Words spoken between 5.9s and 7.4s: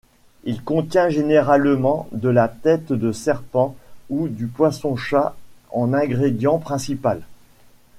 ingrédient principal.